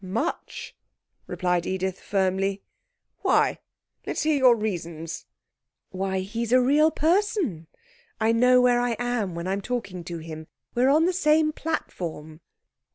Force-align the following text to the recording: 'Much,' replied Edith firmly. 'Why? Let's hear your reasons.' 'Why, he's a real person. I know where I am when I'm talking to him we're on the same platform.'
'Much,' 0.03 0.75
replied 1.27 1.67
Edith 1.67 1.99
firmly. 1.99 2.63
'Why? 3.19 3.59
Let's 4.07 4.23
hear 4.23 4.35
your 4.35 4.55
reasons.' 4.55 5.27
'Why, 5.91 6.21
he's 6.21 6.51
a 6.51 6.59
real 6.59 6.89
person. 6.89 7.67
I 8.19 8.31
know 8.31 8.59
where 8.59 8.79
I 8.81 8.95
am 8.97 9.35
when 9.35 9.45
I'm 9.47 9.61
talking 9.61 10.03
to 10.05 10.17
him 10.17 10.47
we're 10.73 10.89
on 10.89 11.05
the 11.05 11.13
same 11.13 11.51
platform.' 11.53 12.41